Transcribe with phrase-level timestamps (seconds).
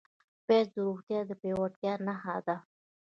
[0.45, 2.55] پیاز د روغتیا د پیاوړتیا نښه ده